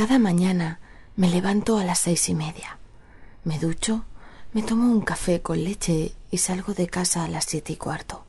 Cada 0.00 0.18
mañana 0.18 0.80
me 1.14 1.28
levanto 1.28 1.76
a 1.76 1.84
las 1.84 1.98
seis 1.98 2.30
y 2.30 2.34
media. 2.34 2.78
Me 3.44 3.58
ducho, 3.58 4.06
me 4.54 4.62
tomo 4.62 4.90
un 4.90 5.02
café 5.02 5.42
con 5.42 5.62
leche 5.62 6.14
y 6.30 6.38
salgo 6.38 6.72
de 6.72 6.86
casa 6.86 7.22
a 7.22 7.28
las 7.28 7.44
siete 7.44 7.74
y 7.74 7.76
cuarto. 7.76 8.24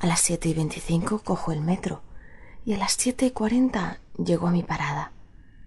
A 0.00 0.08
las 0.08 0.18
siete 0.18 0.48
y 0.48 0.54
veinticinco 0.54 1.20
cojo 1.20 1.52
el 1.52 1.60
metro 1.60 2.02
y 2.64 2.74
a 2.74 2.76
las 2.76 2.94
siete 2.94 3.26
y 3.26 3.30
cuarenta 3.30 4.00
llego 4.18 4.48
a 4.48 4.50
mi 4.50 4.64
parada. 4.64 5.12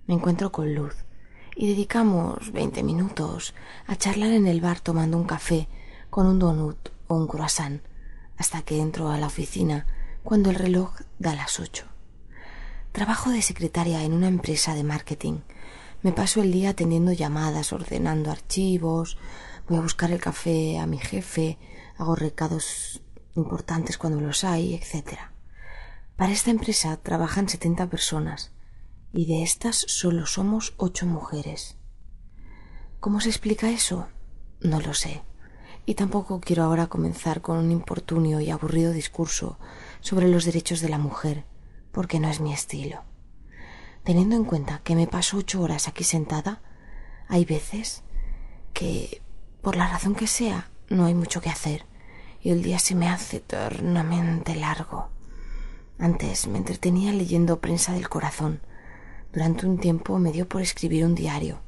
Me 0.07 0.15
encuentro 0.15 0.51
con 0.51 0.75
Luz 0.75 1.05
y 1.55 1.69
dedicamos 1.69 2.51
veinte 2.51 2.83
minutos 2.83 3.55
a 3.87 3.95
charlar 3.95 4.31
en 4.31 4.45
el 4.45 4.59
bar 4.59 4.81
tomando 4.81 5.15
un 5.15 5.23
café 5.23 5.69
con 6.09 6.27
un 6.27 6.37
donut 6.37 6.89
o 7.07 7.15
un 7.15 7.27
croissant 7.27 7.81
hasta 8.35 8.61
que 8.61 8.81
entro 8.81 9.09
a 9.09 9.17
la 9.17 9.27
oficina 9.27 9.87
cuando 10.21 10.49
el 10.49 10.57
reloj 10.57 10.99
da 11.17 11.33
las 11.33 11.61
ocho. 11.61 11.85
Trabajo 12.93 13.31
de 13.31 13.41
secretaria 13.41 14.03
en 14.03 14.13
una 14.13 14.27
empresa 14.27 14.75
de 14.75 14.83
marketing. 14.83 15.39
Me 16.03 16.11
paso 16.11 16.43
el 16.43 16.51
día 16.51 16.69
atendiendo 16.69 17.11
llamadas, 17.11 17.73
ordenando 17.73 18.29
archivos, 18.29 19.17
voy 19.67 19.79
a 19.79 19.81
buscar 19.81 20.11
el 20.11 20.21
café 20.21 20.77
a 20.77 20.85
mi 20.85 20.99
jefe, 20.99 21.57
hago 21.97 22.15
recados 22.15 23.01
importantes 23.35 23.97
cuando 23.97 24.21
los 24.21 24.43
hay, 24.43 24.75
etc. 24.75 25.17
Para 26.15 26.33
esta 26.33 26.51
empresa 26.51 26.95
trabajan 26.97 27.49
setenta 27.49 27.89
personas 27.89 28.51
y 29.11 29.25
de 29.25 29.41
estas 29.41 29.75
solo 29.87 30.27
somos 30.27 30.75
ocho 30.77 31.07
mujeres. 31.07 31.77
¿Cómo 32.99 33.21
se 33.21 33.29
explica 33.29 33.71
eso? 33.71 34.07
No 34.61 34.79
lo 34.79 34.93
sé. 34.93 35.23
Y 35.87 35.95
tampoco 35.95 36.39
quiero 36.39 36.61
ahora 36.61 36.85
comenzar 36.85 37.41
con 37.41 37.57
un 37.57 37.71
importunio 37.71 38.39
y 38.39 38.51
aburrido 38.51 38.93
discurso 38.93 39.57
sobre 39.99 40.27
los 40.27 40.45
derechos 40.45 40.79
de 40.79 40.89
la 40.89 40.99
mujer, 40.99 41.45
porque 41.93 42.19
no 42.19 42.27
es 42.27 42.41
mi 42.41 42.51
estilo. 42.51 43.03
Teniendo 44.03 44.35
en 44.35 44.43
cuenta 44.43 44.81
que 44.83 44.97
me 44.97 45.07
paso 45.07 45.37
ocho 45.37 45.61
horas 45.61 45.87
aquí 45.87 46.03
sentada, 46.03 46.61
hay 47.29 47.45
veces 47.45 48.03
que, 48.73 49.21
por 49.61 49.77
la 49.77 49.87
razón 49.87 50.15
que 50.15 50.27
sea, 50.27 50.69
no 50.89 51.05
hay 51.05 51.13
mucho 51.13 51.39
que 51.39 51.49
hacer 51.49 51.85
y 52.41 52.49
el 52.49 52.61
día 52.61 52.79
se 52.79 52.95
me 52.95 53.07
hace 53.07 53.37
eternamente 53.37 54.55
largo. 54.55 55.09
Antes 55.97 56.47
me 56.47 56.57
entretenía 56.57 57.13
leyendo 57.13 57.61
prensa 57.61 57.93
del 57.93 58.09
corazón. 58.09 58.61
Durante 59.31 59.65
un 59.65 59.77
tiempo 59.77 60.19
me 60.19 60.33
dio 60.33 60.49
por 60.49 60.61
escribir 60.61 61.05
un 61.05 61.15
diario 61.15 61.61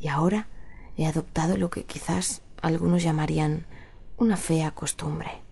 y 0.00 0.08
ahora 0.08 0.48
he 0.96 1.06
adoptado 1.06 1.56
lo 1.56 1.70
que 1.70 1.84
quizás 1.84 2.42
algunos 2.60 3.04
llamarían 3.04 3.66
una 4.16 4.36
fea 4.36 4.72
costumbre, 4.72 5.42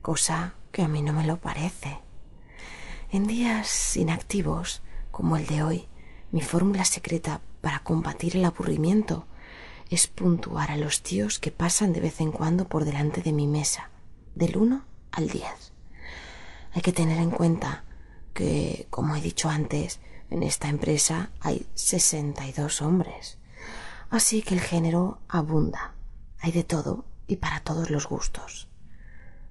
cosa 0.00 0.54
que 0.70 0.82
a 0.82 0.88
mí 0.88 1.02
no 1.02 1.12
me 1.12 1.26
lo 1.26 1.38
parece. 1.38 2.05
En 3.12 3.28
días 3.28 3.96
inactivos, 3.96 4.82
como 5.12 5.36
el 5.36 5.46
de 5.46 5.62
hoy, 5.62 5.88
mi 6.32 6.40
fórmula 6.40 6.84
secreta 6.84 7.40
para 7.60 7.78
combatir 7.78 8.36
el 8.36 8.44
aburrimiento 8.44 9.26
es 9.90 10.08
puntuar 10.08 10.72
a 10.72 10.76
los 10.76 11.02
tíos 11.02 11.38
que 11.38 11.52
pasan 11.52 11.92
de 11.92 12.00
vez 12.00 12.20
en 12.20 12.32
cuando 12.32 12.68
por 12.68 12.84
delante 12.84 13.22
de 13.22 13.32
mi 13.32 13.46
mesa, 13.46 13.90
del 14.34 14.56
uno 14.56 14.84
al 15.12 15.28
diez. 15.28 15.72
Hay 16.72 16.82
que 16.82 16.92
tener 16.92 17.18
en 17.18 17.30
cuenta 17.30 17.84
que, 18.34 18.88
como 18.90 19.14
he 19.14 19.20
dicho 19.20 19.48
antes, 19.48 20.00
en 20.28 20.42
esta 20.42 20.68
empresa 20.68 21.30
hay 21.40 21.64
sesenta 21.74 22.44
y 22.48 22.52
dos 22.52 22.82
hombres. 22.82 23.38
Así 24.10 24.42
que 24.42 24.54
el 24.54 24.60
género 24.60 25.20
abunda. 25.28 25.94
Hay 26.40 26.50
de 26.50 26.64
todo 26.64 27.04
y 27.28 27.36
para 27.36 27.60
todos 27.60 27.88
los 27.90 28.08
gustos. 28.08 28.68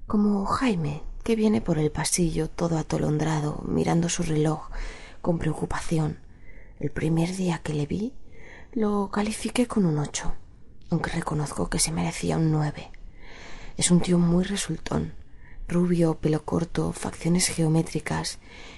Como 0.08 0.46
Jaime, 0.46 1.04
que 1.26 1.36
viene 1.36 1.60
por 1.60 1.80
el 1.80 1.92
pasillo 1.92 2.52
todo 2.52 2.78
atolondrado, 2.78 3.64
mirando 3.68 4.10
su 4.10 4.22
reloj 4.22 4.70
con 5.24 5.40
preocupación. 5.40 6.20
El 6.80 6.92
primer 6.92 7.36
día 7.36 7.62
que 7.64 7.74
le 7.74 7.88
vi, 7.88 8.14
lo 8.74 9.10
califiqué 9.10 9.66
con 9.66 9.88
un 9.88 9.98
ocho, 9.98 10.36
aunque 10.92 11.10
reconozco 11.10 11.68
que 11.68 11.80
se 11.80 11.92
merecía 11.92 12.38
un 12.38 12.52
nueve. 12.52 12.92
Es 13.76 13.90
un 13.90 14.02
tío 14.02 14.20
muy 14.20 14.44
resultón, 14.44 15.16
rubio, 15.68 16.20
pelo 16.20 16.46
corto, 16.46 16.94
facciones 16.94 17.48
geométricas 17.48 18.38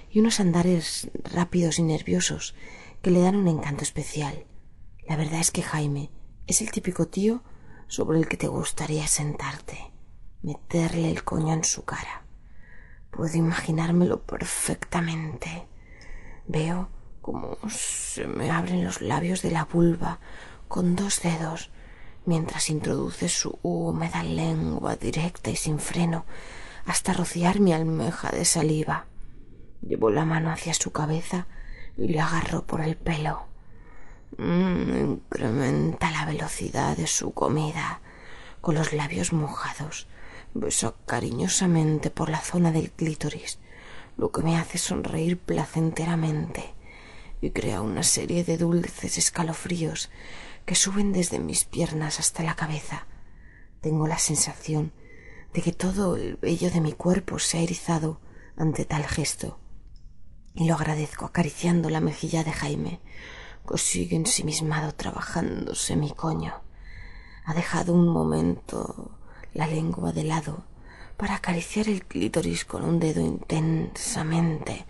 y 0.09 0.21
unos 0.21 0.39
andares 0.39 1.09
rápidos 1.25 1.79
y 1.79 1.83
nerviosos 1.83 2.55
que 3.01 3.11
le 3.11 3.19
dan 3.19 3.35
un 3.35 3.49
encanto 3.49 3.83
especial. 3.83 4.45
La 5.05 5.17
verdad 5.17 5.41
es 5.41 5.51
que 5.51 5.63
Jaime 5.63 6.11
es 6.47 6.61
el 6.61 6.71
típico 6.71 7.07
tío 7.07 7.43
sobre 7.87 8.19
el 8.19 8.29
que 8.29 8.37
te 8.37 8.47
gustaría 8.47 9.05
sentarte, 9.05 9.91
meterle 10.43 11.11
el 11.11 11.25
coño 11.25 11.53
en 11.53 11.65
su 11.65 11.83
cara. 11.83 12.23
Puedo 13.17 13.35
imaginármelo 13.35 14.21
perfectamente. 14.21 15.67
Veo 16.45 16.87
cómo 17.23 17.57
se 17.67 18.27
me 18.27 18.51
abren 18.51 18.83
los 18.83 19.01
labios 19.01 19.41
de 19.41 19.49
la 19.49 19.65
vulva 19.65 20.19
con 20.67 20.95
dos 20.95 21.23
dedos 21.23 21.71
mientras 22.25 22.69
introduce 22.69 23.27
su 23.27 23.57
húmeda 23.63 24.21
lengua 24.21 24.97
directa 24.97 25.49
y 25.49 25.55
sin 25.55 25.79
freno 25.79 26.25
hasta 26.85 27.11
rociar 27.11 27.59
mi 27.59 27.73
almeja 27.73 28.29
de 28.29 28.45
saliva. 28.45 29.07
Llevo 29.81 30.11
la 30.11 30.23
mano 30.23 30.51
hacia 30.51 30.75
su 30.75 30.91
cabeza 30.91 31.47
y 31.97 32.09
le 32.09 32.19
agarro 32.19 32.67
por 32.67 32.81
el 32.81 32.97
pelo. 32.97 33.47
Mm, 34.37 35.13
incrementa 35.13 36.11
la 36.11 36.25
velocidad 36.25 36.95
de 36.95 37.07
su 37.07 37.33
comida. 37.33 37.99
Con 38.61 38.75
los 38.75 38.93
labios 38.93 39.33
mojados, 39.33 40.07
beso 40.59 40.95
cariñosamente 41.05 42.09
por 42.09 42.29
la 42.29 42.39
zona 42.39 42.71
del 42.71 42.91
clítoris, 42.91 43.59
lo 44.17 44.31
que 44.31 44.41
me 44.41 44.57
hace 44.57 44.77
sonreír 44.77 45.37
placenteramente 45.37 46.75
y 47.41 47.51
crea 47.51 47.81
una 47.81 48.03
serie 48.03 48.43
de 48.43 48.57
dulces 48.57 49.17
escalofríos 49.17 50.09
que 50.65 50.75
suben 50.75 51.13
desde 51.13 51.39
mis 51.39 51.65
piernas 51.65 52.19
hasta 52.19 52.43
la 52.43 52.55
cabeza. 52.55 53.07
Tengo 53.81 54.07
la 54.07 54.17
sensación 54.17 54.91
de 55.53 55.61
que 55.61 55.71
todo 55.71 56.15
el 56.15 56.35
vello 56.37 56.69
de 56.71 56.81
mi 56.81 56.93
cuerpo 56.93 57.39
se 57.39 57.57
ha 57.57 57.61
erizado 57.61 58.19
ante 58.57 58.85
tal 58.85 59.05
gesto. 59.05 59.59
Y 60.55 60.67
lo 60.67 60.73
agradezco 60.73 61.25
acariciando 61.25 61.89
la 61.89 62.01
mejilla 62.01 62.43
de 62.43 62.51
Jaime, 62.51 62.99
que 63.67 63.77
sigue 63.77 64.15
ensimismado 64.15 64.93
trabajándose 64.93 65.95
mi 65.95 66.11
coño. 66.11 66.61
Ha 67.45 67.53
dejado 67.53 67.93
un 67.93 68.07
momento 68.07 69.11
la 69.53 69.67
lengua 69.67 70.11
de 70.11 70.23
lado 70.23 70.65
para 71.17 71.35
acariciar 71.35 71.87
el 71.89 72.05
clítoris 72.05 72.65
con 72.65 72.83
un 72.83 72.99
dedo 72.99 73.21
intensamente, 73.21 74.85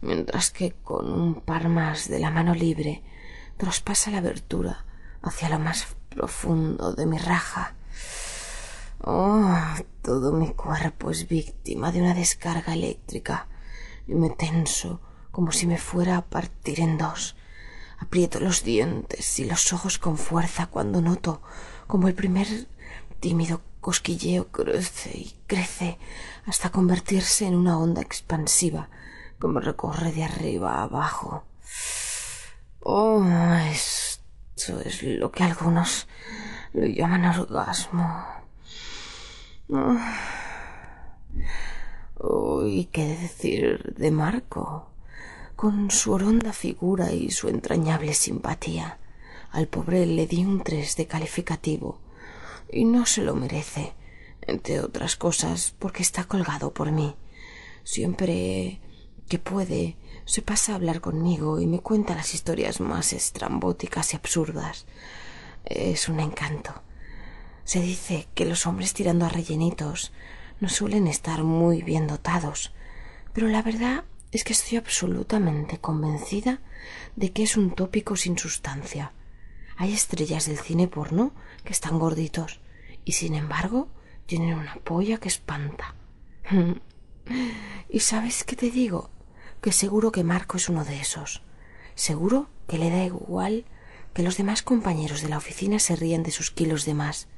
mientras 0.00 0.50
que 0.50 0.72
con 0.72 1.12
un 1.12 1.40
par 1.40 1.68
más 1.68 2.08
de 2.08 2.18
la 2.18 2.30
mano 2.30 2.54
libre 2.54 3.02
traspasa 3.56 4.10
la 4.10 4.18
abertura 4.18 4.84
hacia 5.22 5.48
lo 5.48 5.58
más 5.58 5.86
profundo 6.10 6.94
de 6.94 7.06
mi 7.06 7.18
raja 7.18 7.76
Oh, 9.08 9.54
todo 10.02 10.32
mi 10.32 10.52
cuerpo 10.54 11.10
es 11.10 11.28
víctima 11.28 11.92
de 11.92 12.00
una 12.00 12.14
descarga 12.14 12.72
eléctrica 12.72 13.46
y 14.08 14.14
me 14.14 14.30
tenso 14.30 15.00
como 15.30 15.52
si 15.52 15.66
me 15.66 15.78
fuera 15.78 16.16
a 16.16 16.24
partir 16.24 16.80
en 16.80 16.96
dos. 16.96 17.36
Aprieto 17.98 18.40
los 18.40 18.64
dientes 18.64 19.38
y 19.38 19.44
los 19.44 19.72
ojos 19.72 19.98
con 19.98 20.16
fuerza 20.16 20.66
cuando 20.66 21.02
noto 21.02 21.42
como 21.86 22.08
el 22.08 22.14
primer 22.14 22.48
tímido 23.20 23.60
cosquilleo 23.86 24.48
crece 24.48 25.16
y 25.16 25.36
crece 25.46 25.96
hasta 26.44 26.70
convertirse 26.70 27.46
en 27.46 27.54
una 27.54 27.78
onda 27.78 28.02
expansiva 28.02 28.88
que 29.40 29.46
me 29.46 29.60
recorre 29.60 30.10
de 30.10 30.24
arriba 30.24 30.74
a 30.74 30.82
abajo. 30.82 31.44
Oh, 32.80 33.24
esto 33.70 34.80
es 34.80 35.04
lo 35.04 35.30
que 35.30 35.44
algunos 35.44 36.08
lo 36.72 36.84
llaman 36.84 37.26
orgasmo. 37.26 38.26
¿Y 42.66 42.84
qué 42.86 43.06
decir 43.06 43.94
de 43.96 44.10
Marco? 44.10 44.90
Con 45.54 45.92
su 45.92 46.12
horonda 46.12 46.52
figura 46.52 47.12
y 47.12 47.30
su 47.30 47.48
entrañable 47.48 48.14
simpatía. 48.14 48.98
Al 49.52 49.68
pobre 49.68 50.06
le 50.06 50.26
di 50.26 50.44
un 50.44 50.64
tres 50.64 50.96
de 50.96 51.06
calificativo. 51.06 52.00
Y 52.70 52.84
no 52.84 53.06
se 53.06 53.22
lo 53.22 53.34
merece, 53.34 53.94
entre 54.42 54.80
otras 54.80 55.16
cosas, 55.16 55.74
porque 55.78 56.02
está 56.02 56.24
colgado 56.24 56.72
por 56.72 56.92
mí. 56.92 57.14
Siempre 57.84 58.80
que 59.28 59.38
puede, 59.38 59.96
se 60.24 60.42
pasa 60.42 60.72
a 60.72 60.74
hablar 60.76 61.00
conmigo 61.00 61.60
y 61.60 61.66
me 61.66 61.80
cuenta 61.80 62.14
las 62.14 62.34
historias 62.34 62.80
más 62.80 63.12
estrambóticas 63.12 64.12
y 64.12 64.16
absurdas. 64.16 64.86
Es 65.64 66.08
un 66.08 66.20
encanto. 66.20 66.82
Se 67.64 67.80
dice 67.80 68.28
que 68.34 68.44
los 68.44 68.66
hombres 68.66 68.94
tirando 68.94 69.26
a 69.26 69.28
rellenitos 69.28 70.12
no 70.60 70.68
suelen 70.68 71.06
estar 71.06 71.42
muy 71.42 71.82
bien 71.82 72.06
dotados, 72.06 72.72
pero 73.32 73.48
la 73.48 73.62
verdad 73.62 74.04
es 74.32 74.44
que 74.44 74.52
estoy 74.52 74.78
absolutamente 74.78 75.78
convencida 75.78 76.60
de 77.16 77.32
que 77.32 77.42
es 77.42 77.56
un 77.56 77.74
tópico 77.74 78.16
sin 78.16 78.38
sustancia. 78.38 79.12
Hay 79.76 79.92
estrellas 79.92 80.46
del 80.46 80.58
cine 80.58 80.88
porno 80.88 81.32
que 81.66 81.74
están 81.74 81.98
gorditos 81.98 82.60
y 83.04 83.12
sin 83.12 83.34
embargo 83.34 83.88
tienen 84.24 84.54
una 84.54 84.76
polla 84.76 85.18
que 85.18 85.28
espanta. 85.28 85.94
¿Y 87.90 88.00
sabes 88.00 88.44
qué 88.44 88.56
te 88.56 88.70
digo? 88.70 89.10
Que 89.60 89.72
seguro 89.72 90.12
que 90.12 90.24
Marco 90.24 90.56
es 90.56 90.68
uno 90.70 90.84
de 90.84 91.00
esos. 91.00 91.42
Seguro 91.94 92.48
que 92.66 92.78
le 92.78 92.88
da 92.88 93.04
igual 93.04 93.66
que 94.14 94.22
los 94.22 94.38
demás 94.38 94.62
compañeros 94.62 95.20
de 95.20 95.28
la 95.28 95.36
oficina 95.36 95.78
se 95.78 95.96
rían 95.96 96.22
de 96.22 96.30
sus 96.30 96.50
kilos 96.50 96.86
de 96.86 96.94
más. 96.94 97.28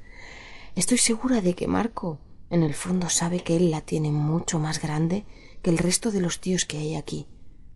Estoy 0.77 0.99
segura 0.99 1.41
de 1.41 1.55
que 1.55 1.67
Marco, 1.67 2.19
en 2.51 2.63
el 2.63 2.75
fondo, 2.75 3.09
sabe 3.09 3.41
que 3.41 3.57
él 3.57 3.71
la 3.71 3.81
tiene 3.81 4.13
mucho 4.13 4.59
más 4.59 4.81
grande 4.81 5.25
que 5.63 5.71
el 5.71 5.79
resto 5.79 6.13
de 6.13 6.21
los 6.21 6.41
tíos 6.41 6.65
que 6.65 6.79
hay 6.79 6.95
aquí. 6.95 7.27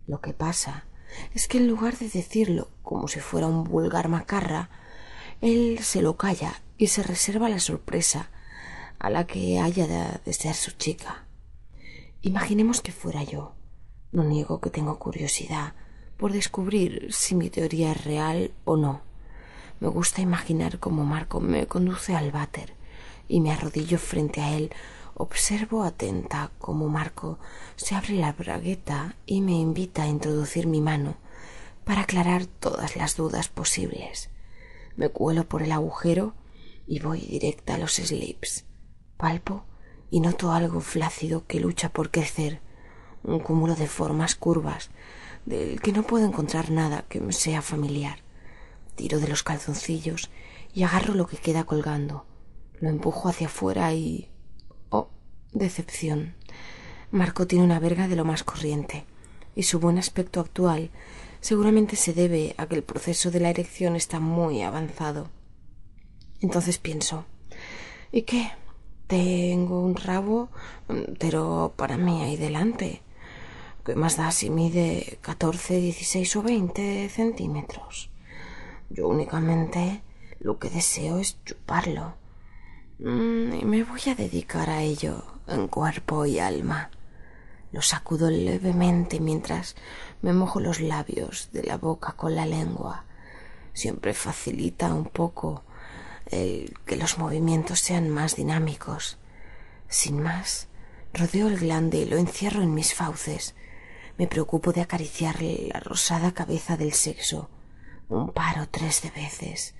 Lo 0.07 0.21
que 0.21 0.33
pasa 0.33 0.85
es 1.33 1.47
que 1.47 1.57
en 1.57 1.67
lugar 1.67 1.97
de 1.97 2.09
decirlo 2.09 2.69
como 2.81 3.07
si 3.07 3.19
fuera 3.19 3.47
un 3.47 3.63
vulgar 3.63 4.07
macarra, 4.07 4.69
él 5.43 5.79
se 5.81 6.01
lo 6.01 6.15
calla 6.15 6.61
y 6.77 6.87
se 6.87 7.03
reserva 7.03 7.49
la 7.49 7.59
sorpresa 7.59 8.29
a 8.97 9.09
la 9.09 9.27
que 9.27 9.59
haya 9.59 9.87
de 9.87 10.33
ser 10.33 10.55
su 10.55 10.71
chica. 10.71 11.25
Imaginemos 12.21 12.79
que 12.79 12.93
fuera 12.93 13.23
yo. 13.23 13.51
No 14.13 14.23
niego 14.23 14.61
que 14.61 14.69
tengo 14.69 14.97
curiosidad 14.99 15.73
por 16.15 16.31
descubrir 16.31 17.13
si 17.13 17.35
mi 17.35 17.49
teoría 17.49 17.91
es 17.91 18.05
real 18.05 18.53
o 18.63 18.77
no. 18.77 19.01
Me 19.81 19.89
gusta 19.89 20.21
imaginar 20.21 20.79
cómo 20.79 21.03
Marco 21.03 21.41
me 21.41 21.67
conduce 21.67 22.15
al 22.15 22.31
váter 22.31 22.73
y 23.27 23.41
me 23.41 23.51
arrodillo 23.51 23.97
frente 23.99 24.39
a 24.39 24.55
él. 24.55 24.71
Observo 25.13 25.83
atenta 25.83 26.51
cómo 26.57 26.87
Marco 26.87 27.37
se 27.75 27.95
abre 27.95 28.13
la 28.13 28.31
bragueta 28.31 29.17
y 29.25 29.41
me 29.41 29.59
invita 29.59 30.03
a 30.03 30.07
introducir 30.07 30.67
mi 30.67 30.79
mano 30.79 31.17
para 31.83 32.03
aclarar 32.03 32.45
todas 32.45 32.95
las 32.95 33.17
dudas 33.17 33.49
posibles. 33.49 34.29
Me 34.95 35.09
cuelo 35.09 35.47
por 35.47 35.63
el 35.63 35.71
agujero 35.71 36.35
y 36.87 36.99
voy 36.99 37.21
directa 37.21 37.75
a 37.75 37.77
los 37.77 37.93
slips. 37.93 38.65
Palpo 39.17 39.65
y 40.09 40.19
noto 40.19 40.51
algo 40.51 40.79
flácido 40.79 41.45
que 41.47 41.59
lucha 41.59 41.89
por 41.89 42.11
crecer, 42.11 42.61
un 43.23 43.39
cúmulo 43.39 43.75
de 43.75 43.87
formas 43.87 44.35
curvas 44.35 44.89
del 45.45 45.81
que 45.81 45.91
no 45.91 46.03
puedo 46.03 46.25
encontrar 46.25 46.71
nada 46.71 47.05
que 47.09 47.19
me 47.19 47.33
sea 47.33 47.61
familiar. 47.61 48.19
Tiro 48.95 49.19
de 49.19 49.27
los 49.27 49.43
calzoncillos 49.43 50.29
y 50.73 50.83
agarro 50.83 51.13
lo 51.13 51.27
que 51.27 51.37
queda 51.37 51.63
colgando. 51.63 52.25
Lo 52.79 52.89
empujo 52.89 53.29
hacia 53.29 53.47
afuera 53.47 53.93
y. 53.93 54.29
Oh, 54.89 55.09
decepción. 55.51 56.35
Marco 57.11 57.47
tiene 57.47 57.65
una 57.65 57.79
verga 57.79 58.07
de 58.07 58.15
lo 58.15 58.25
más 58.25 58.43
corriente, 58.43 59.05
y 59.55 59.63
su 59.63 59.79
buen 59.79 59.97
aspecto 59.97 60.39
actual 60.39 60.89
seguramente 61.43 61.97
se 61.97 62.13
debe 62.13 62.55
a 62.57 62.67
que 62.67 62.75
el 62.75 62.83
proceso 62.83 63.29
de 63.29 63.41
la 63.41 63.49
erección 63.49 63.97
está 63.97 64.21
muy 64.21 64.61
avanzado. 64.61 65.27
Entonces 66.39 66.77
pienso, 66.77 67.25
¿y 68.13 68.21
qué? 68.21 68.51
Tengo 69.07 69.81
un 69.81 69.95
rabo, 69.97 70.49
pero 71.19 71.73
para 71.75 71.97
mí 71.97 72.21
ahí 72.21 72.37
delante. 72.37 73.01
¿Qué 73.85 73.93
más 73.95 74.15
da 74.15 74.31
si 74.31 74.49
mide 74.49 75.19
catorce, 75.19 75.81
dieciséis 75.81 76.33
o 76.37 76.41
veinte 76.41 77.09
centímetros? 77.09 78.09
Yo 78.89 79.09
únicamente 79.09 80.01
lo 80.39 80.59
que 80.59 80.69
deseo 80.69 81.19
es 81.19 81.43
chuparlo. 81.43 82.15
Mm, 82.99 83.53
y 83.55 83.65
me 83.65 83.83
voy 83.83 84.01
a 84.07 84.15
dedicar 84.15 84.69
a 84.69 84.81
ello 84.81 85.25
en 85.47 85.67
cuerpo 85.67 86.25
y 86.25 86.39
alma. 86.39 86.89
Lo 87.73 87.81
sacudo 87.81 88.29
levemente 88.29 89.19
mientras 89.19 89.75
me 90.21 90.31
mojo 90.31 90.59
los 90.59 90.79
labios 90.79 91.49
de 91.53 91.63
la 91.63 91.77
boca 91.77 92.11
con 92.11 92.35
la 92.35 92.45
lengua. 92.45 93.05
Siempre 93.73 94.13
facilita 94.13 94.93
un 94.93 95.05
poco 95.05 95.63
el 96.27 96.75
que 96.85 96.97
los 96.97 97.17
movimientos 97.17 97.79
sean 97.79 98.11
más 98.11 98.35
dinámicos. 98.35 99.17
Sin 99.89 100.21
más, 100.21 100.67
rodeo 101.15 101.47
el 101.47 101.57
glande 101.57 101.97
y 101.97 102.05
lo 102.05 102.17
encierro 102.17 102.61
en 102.61 102.75
mis 102.75 102.93
fauces. 102.93 103.55
Me 104.19 104.27
preocupo 104.27 104.71
de 104.71 104.81
acariciarle 104.81 105.71
la 105.73 105.79
rosada 105.79 106.31
cabeza 106.31 106.77
del 106.77 106.93
sexo 106.93 107.49
un 108.07 108.33
par 108.33 108.59
o 108.59 108.69
tres 108.69 109.01
de 109.01 109.09
veces, 109.09 109.73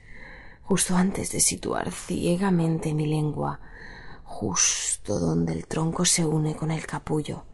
justo 0.63 0.95
antes 0.95 1.31
de 1.31 1.39
situar 1.39 1.91
ciegamente 1.91 2.95
mi 2.95 3.05
lengua, 3.05 3.59
justo 4.23 5.19
donde 5.19 5.53
el 5.53 5.67
tronco 5.67 6.05
se 6.05 6.25
une 6.25 6.55
con 6.55 6.71
el 6.71 6.87
capullo 6.87 7.45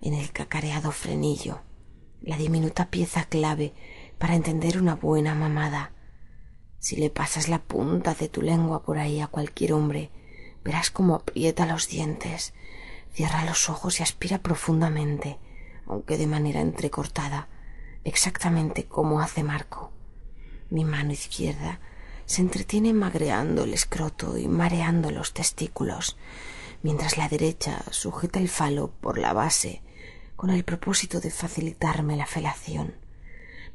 en 0.00 0.14
el 0.14 0.32
cacareado 0.32 0.92
frenillo, 0.92 1.60
la 2.20 2.36
diminuta 2.36 2.90
pieza 2.90 3.24
clave 3.24 3.74
para 4.18 4.34
entender 4.34 4.78
una 4.78 4.94
buena 4.94 5.34
mamada. 5.34 5.92
Si 6.78 6.96
le 6.96 7.10
pasas 7.10 7.48
la 7.48 7.60
punta 7.60 8.14
de 8.14 8.28
tu 8.28 8.42
lengua 8.42 8.82
por 8.82 8.98
ahí 8.98 9.20
a 9.20 9.26
cualquier 9.26 9.72
hombre, 9.72 10.10
verás 10.64 10.90
cómo 10.90 11.14
aprieta 11.14 11.66
los 11.66 11.88
dientes, 11.88 12.54
cierra 13.12 13.44
los 13.44 13.68
ojos 13.68 14.00
y 14.00 14.02
aspira 14.02 14.38
profundamente, 14.38 15.38
aunque 15.86 16.16
de 16.18 16.26
manera 16.26 16.60
entrecortada, 16.60 17.48
exactamente 18.04 18.84
como 18.84 19.20
hace 19.20 19.42
Marco. 19.42 19.92
Mi 20.70 20.84
mano 20.84 21.12
izquierda 21.12 21.80
se 22.26 22.42
entretiene 22.42 22.92
magreando 22.92 23.64
el 23.64 23.72
escroto 23.72 24.36
y 24.36 24.48
mareando 24.48 25.10
los 25.10 25.32
testículos, 25.32 26.16
mientras 26.82 27.16
la 27.16 27.28
derecha 27.28 27.82
sujeta 27.90 28.38
el 28.38 28.48
falo 28.48 28.92
por 29.00 29.18
la 29.18 29.32
base 29.32 29.82
con 30.38 30.50
el 30.50 30.62
propósito 30.62 31.18
de 31.18 31.32
facilitarme 31.32 32.16
la 32.16 32.24
felación. 32.24 32.94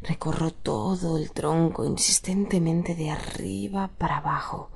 Recorro 0.02 0.52
todo 0.52 1.18
el 1.18 1.34
tronco 1.34 1.84
insistentemente 1.84 2.96
de 2.96 3.12
arriba 3.12 3.92
para 3.98 4.20
abajo. 4.20 4.72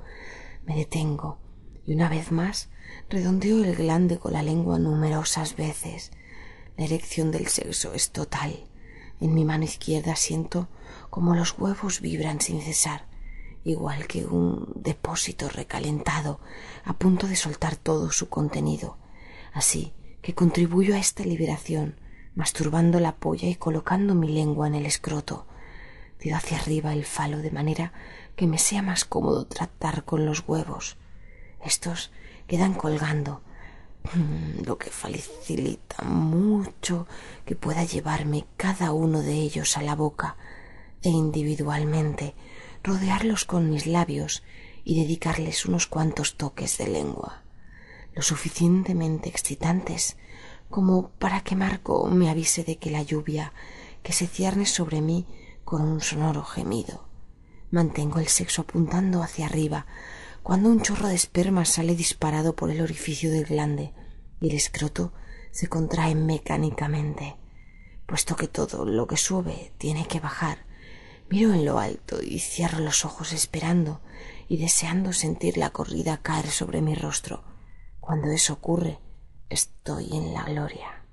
Me 0.66 0.76
detengo 0.76 1.38
y 1.86 1.94
una 1.94 2.10
vez 2.10 2.30
más 2.30 2.68
redondeo 3.08 3.64
el 3.64 3.74
glande 3.74 4.18
con 4.18 4.34
la 4.34 4.42
lengua 4.42 4.78
numerosas 4.78 5.56
veces. 5.56 6.10
La 6.76 6.84
erección 6.84 7.30
del 7.30 7.46
sexo 7.46 7.94
es 7.94 8.10
total. 8.10 8.68
En 9.18 9.32
mi 9.32 9.46
mano 9.46 9.64
izquierda 9.64 10.14
siento 10.14 10.68
como 11.08 11.34
los 11.34 11.58
huevos 11.58 12.02
vibran 12.02 12.42
sin 12.42 12.60
cesar, 12.60 13.08
igual 13.64 14.06
que 14.06 14.26
un 14.26 14.74
depósito 14.74 15.48
recalentado 15.48 16.38
a 16.84 16.98
punto 16.98 17.26
de 17.26 17.36
soltar 17.36 17.76
todo 17.76 18.12
su 18.12 18.28
contenido. 18.28 18.98
Así 19.54 19.94
que 20.22 20.34
contribuyo 20.34 20.94
a 20.94 20.98
esta 20.98 21.24
liberación, 21.24 21.96
masturbando 22.34 23.00
la 23.00 23.16
polla 23.16 23.48
y 23.48 23.54
colocando 23.54 24.14
mi 24.14 24.28
lengua 24.28 24.66
en 24.66 24.74
el 24.74 24.86
escroto. 24.86 25.46
Tiro 26.18 26.36
hacia 26.36 26.58
arriba 26.58 26.92
el 26.92 27.04
falo 27.04 27.38
de 27.38 27.50
manera 27.50 27.92
que 28.36 28.46
me 28.46 28.58
sea 28.58 28.82
más 28.82 29.04
cómodo 29.04 29.46
tratar 29.46 30.04
con 30.04 30.26
los 30.26 30.44
huevos. 30.46 30.96
Estos 31.64 32.12
quedan 32.46 32.74
colgando, 32.74 33.42
mm, 34.14 34.64
lo 34.64 34.78
que 34.78 34.90
facilita 34.90 36.02
mucho 36.04 37.06
que 37.44 37.56
pueda 37.56 37.84
llevarme 37.84 38.46
cada 38.56 38.92
uno 38.92 39.22
de 39.22 39.34
ellos 39.34 39.76
a 39.76 39.82
la 39.82 39.94
boca 39.94 40.36
e 41.02 41.08
individualmente 41.08 42.34
rodearlos 42.82 43.44
con 43.44 43.70
mis 43.70 43.86
labios 43.86 44.42
y 44.84 45.00
dedicarles 45.00 45.66
unos 45.66 45.86
cuantos 45.86 46.36
toques 46.36 46.78
de 46.78 46.88
lengua 46.88 47.42
lo 48.18 48.22
suficientemente 48.22 49.28
excitantes 49.28 50.16
como 50.68 51.10
para 51.20 51.42
que 51.42 51.54
Marco 51.54 52.08
me 52.08 52.28
avise 52.28 52.64
de 52.64 52.76
que 52.76 52.90
la 52.90 53.04
lluvia 53.04 53.52
que 54.02 54.12
se 54.12 54.26
cierne 54.26 54.66
sobre 54.66 55.00
mí 55.00 55.24
con 55.64 55.82
un 55.82 56.00
sonoro 56.00 56.42
gemido. 56.42 57.06
Mantengo 57.70 58.18
el 58.18 58.26
sexo 58.26 58.62
apuntando 58.62 59.22
hacia 59.22 59.46
arriba 59.46 59.86
cuando 60.42 60.68
un 60.68 60.82
chorro 60.82 61.06
de 61.06 61.14
esperma 61.14 61.64
sale 61.64 61.94
disparado 61.94 62.56
por 62.56 62.72
el 62.72 62.80
orificio 62.80 63.30
del 63.30 63.44
glande 63.44 63.94
y 64.40 64.48
el 64.48 64.56
escroto 64.56 65.12
se 65.52 65.68
contrae 65.68 66.16
mecánicamente. 66.16 67.36
Puesto 68.04 68.34
que 68.34 68.48
todo 68.48 68.84
lo 68.84 69.06
que 69.06 69.16
sube 69.16 69.70
tiene 69.78 70.08
que 70.08 70.18
bajar, 70.18 70.66
miro 71.30 71.54
en 71.54 71.64
lo 71.64 71.78
alto 71.78 72.20
y 72.20 72.40
cierro 72.40 72.80
los 72.80 73.04
ojos 73.04 73.32
esperando 73.32 74.00
y 74.48 74.56
deseando 74.56 75.12
sentir 75.12 75.56
la 75.56 75.70
corrida 75.70 76.20
caer 76.20 76.50
sobre 76.50 76.82
mi 76.82 76.96
rostro 76.96 77.44
cuando 78.08 78.30
eso 78.30 78.54
ocurre, 78.54 78.98
estoy 79.50 80.08
en 80.16 80.32
la 80.32 80.42
gloria. 80.44 81.04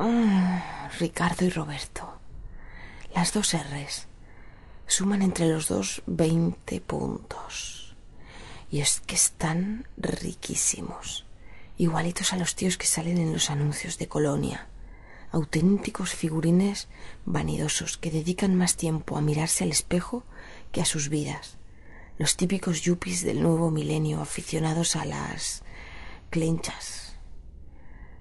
Ah, 0.00 0.90
Ricardo 0.98 1.44
y 1.44 1.50
Roberto. 1.50 2.18
Las 3.14 3.32
dos 3.32 3.54
R's 3.54 4.08
suman 4.88 5.22
entre 5.22 5.46
los 5.46 5.68
dos 5.68 6.02
veinte 6.06 6.80
puntos. 6.80 7.94
Y 8.68 8.80
es 8.80 8.98
que 8.98 9.14
están 9.14 9.86
riquísimos, 9.96 11.24
igualitos 11.78 12.32
a 12.32 12.36
los 12.36 12.56
tíos 12.56 12.76
que 12.76 12.88
salen 12.88 13.18
en 13.18 13.32
los 13.32 13.48
anuncios 13.48 13.96
de 13.96 14.08
colonia, 14.08 14.66
auténticos 15.30 16.14
figurines 16.14 16.88
vanidosos 17.26 17.96
que 17.96 18.10
dedican 18.10 18.56
más 18.56 18.74
tiempo 18.76 19.16
a 19.16 19.20
mirarse 19.20 19.62
al 19.62 19.70
espejo 19.70 20.24
que 20.72 20.82
a 20.82 20.84
sus 20.84 21.10
vidas 21.10 21.61
los 22.22 22.36
típicos 22.36 22.82
yuppies 22.82 23.24
del 23.24 23.42
nuevo 23.42 23.72
milenio 23.72 24.20
aficionados 24.20 24.94
a 24.94 25.04
las 25.04 25.64
clenchas. 26.30 27.16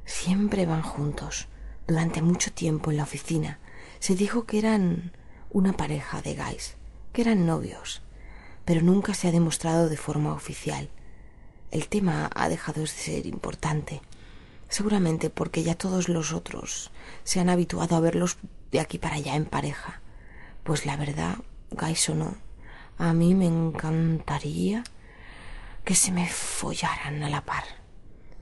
Siempre 0.06 0.66
van 0.66 0.82
juntos. 0.82 1.48
Durante 1.88 2.24
mucho 2.24 2.52
tiempo 2.52 2.90
en 2.90 2.98
la 2.98 3.04
oficina 3.04 3.60
se 4.00 4.16
dijo 4.16 4.48
que 4.48 4.58
eran 4.58 5.12
una 5.52 5.74
pareja 5.74 6.24
de 6.24 6.34
guys, 6.34 6.78
que 7.14 7.22
eran 7.22 7.46
novios, 7.46 8.02
pero 8.66 8.82
nunca 8.82 9.14
se 9.14 9.28
ha 9.28 9.32
demostrado 9.32 9.88
de 9.88 9.98
forma 9.98 10.34
oficial. 10.34 10.90
El 11.70 11.88
tema 11.88 12.28
ha 12.34 12.50
dejado 12.50 12.82
de 12.82 12.88
ser 12.88 13.28
importante. 13.28 14.02
Seguramente 14.68 15.30
porque 15.30 15.62
ya 15.62 15.76
todos 15.76 16.10
los 16.10 16.34
otros 16.34 16.90
se 17.24 17.40
han 17.40 17.50
habituado 17.50 17.96
a 17.96 18.00
verlos 18.00 18.40
de 18.72 18.80
aquí 18.80 18.98
para 18.98 19.18
allá 19.18 19.36
en 19.36 19.46
pareja. 19.46 20.02
Pues 20.64 20.88
la 20.88 20.98
verdad, 20.98 21.38
Gais 21.70 22.10
o 22.10 22.16
no, 22.16 22.36
a 22.98 23.14
mí 23.14 23.34
me 23.36 23.48
encantaría 23.48 24.84
que 25.84 25.96
se 25.96 26.12
me 26.12 26.28
follaran 26.28 27.24
a 27.24 27.30
la 27.30 27.44
par. 27.44 27.64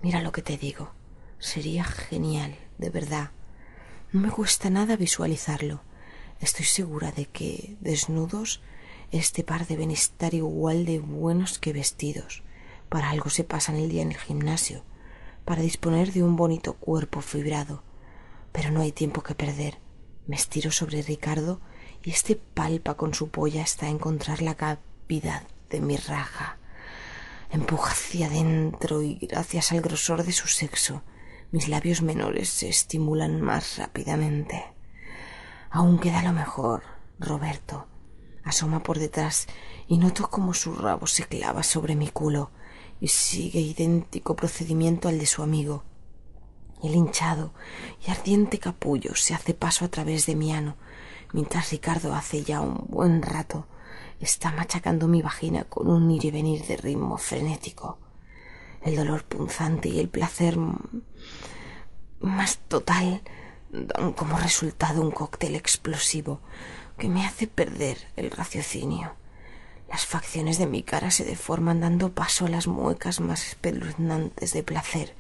Mira 0.02 0.22
lo 0.22 0.32
que 0.32 0.42
te 0.42 0.58
digo. 0.58 0.92
Sería 1.40 1.84
genial, 1.84 2.58
de 2.78 2.90
verdad. 2.90 3.32
No 4.12 4.22
me 4.22 4.32
cuesta 4.32 4.70
nada 4.70 4.98
visualizarlo. 4.98 5.82
Estoy 6.40 6.66
segura 6.66 7.12
de 7.12 7.26
que, 7.26 7.78
desnudos, 7.80 8.62
este 9.12 9.44
par 9.44 9.68
deben 9.68 9.92
estar 9.92 10.34
igual 10.34 10.86
de 10.86 11.00
buenos 11.00 11.60
que 11.60 11.74
vestidos. 11.74 12.44
Para 12.90 13.10
algo 13.10 13.30
se 13.30 13.44
pasan 13.44 13.76
el 13.76 13.90
día 13.90 14.02
en 14.02 14.12
el 14.12 14.18
gimnasio, 14.18 14.84
para 15.46 15.62
disponer 15.62 16.12
de 16.12 16.24
un 16.24 16.36
bonito 16.36 16.74
cuerpo 16.74 17.22
fibrado. 17.22 17.84
Pero 18.52 18.72
no 18.72 18.82
hay 18.82 18.92
tiempo 18.92 19.22
que 19.22 19.36
perder. 19.36 19.80
Me 20.28 20.36
estiro 20.36 20.72
sobre 20.72 21.02
Ricardo 21.02 21.62
este 22.04 22.36
palpa 22.36 22.96
con 22.96 23.14
su 23.14 23.30
polla 23.30 23.64
hasta 23.64 23.88
encontrar 23.88 24.42
la 24.42 24.56
cavidad 24.56 25.44
de 25.70 25.82
mi 25.82 25.98
raja. 25.98 26.58
Empuja 27.52 27.92
hacia 27.92 28.28
adentro 28.28 29.02
y 29.02 29.16
gracias 29.16 29.72
al 29.72 29.82
grosor 29.82 30.24
de 30.24 30.32
su 30.32 30.48
sexo, 30.48 31.04
mis 31.52 31.68
labios 31.68 32.02
menores 32.02 32.50
se 32.50 32.70
estimulan 32.70 33.42
más 33.42 33.78
rápidamente. 33.78 34.66
Aún 35.72 36.00
queda 36.00 36.22
lo 36.22 36.32
mejor, 36.32 36.84
Roberto. 37.20 37.88
Asoma 38.44 38.82
por 38.84 39.00
detrás 39.00 39.48
y 39.88 39.98
noto 39.98 40.30
como 40.30 40.54
su 40.54 40.76
rabo 40.76 41.08
se 41.08 41.26
clava 41.26 41.64
sobre 41.64 41.96
mi 41.96 42.08
culo 42.08 42.52
y 43.02 43.08
sigue 43.08 43.60
idéntico 43.60 44.36
procedimiento 44.36 45.08
al 45.08 45.20
de 45.20 45.26
su 45.26 45.42
amigo. 45.42 45.84
El 46.84 46.96
hinchado 46.96 47.54
y 48.06 48.12
ardiente 48.12 48.60
capullo 48.60 49.16
se 49.16 49.34
hace 49.34 49.54
paso 49.54 49.86
a 49.86 49.90
través 49.90 50.26
de 50.26 50.36
mi 50.36 50.54
ano, 50.54 50.78
mientras 51.34 51.72
Ricardo 51.72 52.14
hace 52.14 52.44
ya 52.44 52.62
un 52.62 52.86
buen 52.88 53.22
rato 53.22 53.68
está 54.20 54.52
machacando 54.52 55.08
mi 55.08 55.22
vagina 55.22 55.64
con 55.64 55.90
un 55.90 56.10
ir 56.12 56.26
y 56.26 56.32
venir 56.32 56.66
de 56.66 56.78
ritmo 56.78 57.18
frenético. 57.18 57.98
El 58.82 58.96
dolor 58.96 59.24
punzante 59.24 59.90
y 59.90 60.00
el 60.00 60.10
placer 60.10 60.58
más 62.20 62.58
total 62.68 63.22
dan 63.72 64.14
como 64.14 64.38
resultado 64.38 65.02
un 65.02 65.12
cóctel 65.12 65.56
explosivo 65.56 66.42
que 66.98 67.08
me 67.08 67.26
hace 67.26 67.48
perder 67.48 67.98
el 68.16 68.32
raciocinio. 68.32 69.16
Las 69.90 70.06
facciones 70.06 70.58
de 70.60 70.68
mi 70.68 70.84
cara 70.84 71.12
se 71.12 71.26
deforman 71.26 71.82
dando 71.82 72.14
paso 72.14 72.46
a 72.46 72.50
las 72.50 72.68
muecas 72.68 73.20
más 73.20 73.48
espeluznantes 73.48 74.54
de 74.54 74.64
placer, 74.64 75.16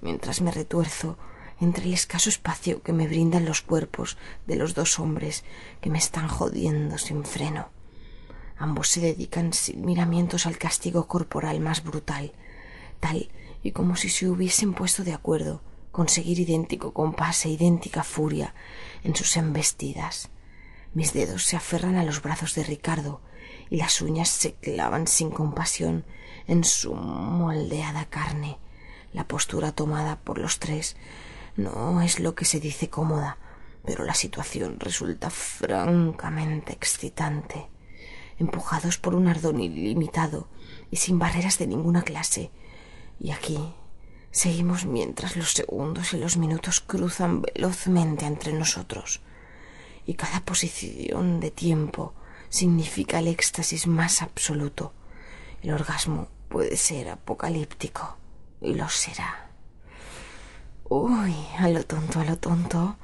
mientras 0.00 0.40
me 0.40 0.50
retuerzo 0.50 1.16
entre 1.60 1.84
el 1.84 1.94
escaso 1.94 2.28
espacio 2.28 2.82
que 2.82 2.92
me 2.92 3.06
brindan 3.06 3.44
los 3.44 3.60
cuerpos 3.60 4.16
de 4.46 4.56
los 4.56 4.74
dos 4.74 4.98
hombres 4.98 5.44
que 5.80 5.90
me 5.90 5.98
están 5.98 6.28
jodiendo 6.28 6.98
sin 6.98 7.24
freno. 7.24 7.68
Ambos 8.58 8.88
se 8.88 9.00
dedican 9.00 9.52
sin 9.52 9.84
miramientos 9.84 10.46
al 10.46 10.58
castigo 10.58 11.06
corporal 11.06 11.60
más 11.60 11.82
brutal, 11.82 12.32
tal 12.98 13.30
y 13.62 13.72
como 13.72 13.96
si 13.96 14.08
se 14.08 14.28
hubiesen 14.28 14.74
puesto 14.74 15.04
de 15.04 15.12
acuerdo 15.12 15.62
conseguir 15.92 16.38
idéntico 16.38 16.92
compás 16.92 17.44
e 17.46 17.50
idéntica 17.50 18.04
furia 18.04 18.54
en 19.02 19.14
sus 19.16 19.36
embestidas. 19.36 20.30
Mis 20.94 21.12
dedos 21.12 21.44
se 21.44 21.56
aferran 21.56 21.96
a 21.96 22.04
los 22.04 22.22
brazos 22.22 22.54
de 22.54 22.64
Ricardo 22.64 23.20
y 23.70 23.76
las 23.76 24.00
uñas 24.00 24.28
se 24.28 24.54
clavan 24.54 25.06
sin 25.06 25.30
compasión 25.30 26.04
en 26.46 26.64
su 26.64 26.94
moldeada 26.94 28.06
carne. 28.06 28.58
La 29.12 29.26
postura 29.26 29.72
tomada 29.72 30.20
por 30.20 30.38
los 30.38 30.58
tres 30.58 30.96
no 31.56 32.00
es 32.02 32.20
lo 32.20 32.34
que 32.34 32.44
se 32.44 32.60
dice 32.60 32.88
cómoda, 32.88 33.38
pero 33.84 34.04
la 34.04 34.14
situación 34.14 34.78
resulta 34.78 35.30
francamente 35.30 36.72
excitante. 36.72 37.68
Empujados 38.38 38.98
por 38.98 39.14
un 39.14 39.28
ardón 39.28 39.60
ilimitado 39.60 40.48
y 40.90 40.96
sin 40.96 41.18
barreras 41.18 41.58
de 41.58 41.66
ninguna 41.66 42.02
clase. 42.02 42.50
Y 43.18 43.32
aquí 43.32 43.58
Seguimos 44.32 44.84
mientras 44.84 45.36
los 45.36 45.52
segundos 45.52 46.12
y 46.14 46.16
los 46.16 46.36
minutos 46.36 46.80
cruzan 46.80 47.42
velozmente 47.42 48.26
entre 48.26 48.52
nosotros, 48.52 49.20
y 50.06 50.14
cada 50.14 50.44
posición 50.44 51.40
de 51.40 51.50
tiempo 51.50 52.14
significa 52.48 53.18
el 53.18 53.26
éxtasis 53.26 53.88
más 53.88 54.22
absoluto. 54.22 54.92
El 55.62 55.72
orgasmo 55.72 56.28
puede 56.48 56.76
ser 56.76 57.08
apocalíptico, 57.08 58.18
y 58.60 58.74
lo 58.74 58.88
será. 58.88 59.49
Uy, 60.90 61.34
a 61.58 61.68
lo 61.68 61.84
tonto, 61.86 62.20
a 62.20 62.24
lo 62.24 62.36
tonto, 62.36 62.96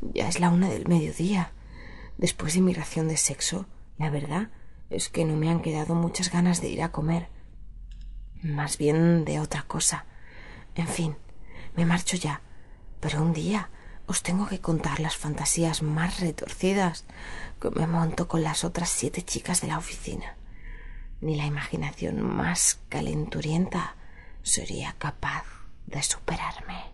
ya 0.00 0.28
es 0.28 0.40
la 0.40 0.50
una 0.50 0.68
del 0.68 0.88
mediodía. 0.88 1.52
Después 2.18 2.54
de 2.54 2.60
mi 2.60 2.74
ración 2.74 3.06
de 3.06 3.16
sexo, 3.16 3.66
la 3.98 4.10
verdad 4.10 4.48
es 4.90 5.08
que 5.08 5.24
no 5.24 5.36
me 5.36 5.48
han 5.48 5.62
quedado 5.62 5.94
muchas 5.94 6.32
ganas 6.32 6.60
de 6.60 6.70
ir 6.70 6.82
a 6.82 6.90
comer. 6.90 7.28
Más 8.42 8.78
bien 8.78 9.24
de 9.24 9.38
otra 9.38 9.62
cosa 9.62 10.04
en 10.74 10.88
fin, 10.88 11.16
me 11.76 11.86
marcho 11.86 12.16
ya, 12.16 12.40
pero 13.00 13.22
un 13.22 13.32
día 13.32 13.70
os 14.06 14.22
tengo 14.22 14.46
que 14.46 14.60
contar 14.60 15.00
las 15.00 15.16
fantasías 15.16 15.82
más 15.82 16.20
retorcidas 16.20 17.04
que 17.60 17.70
me 17.70 17.86
monto 17.86 18.28
con 18.28 18.42
las 18.42 18.64
otras 18.64 18.90
siete 18.90 19.22
chicas 19.22 19.60
de 19.60 19.68
la 19.68 19.78
oficina. 19.78 20.36
Ni 21.20 21.36
la 21.36 21.46
imaginación 21.46 22.20
más 22.20 22.80
calenturienta 22.88 23.96
sería 24.42 24.94
capaz 24.98 25.44
de 25.86 26.02
superarme. 26.02 26.93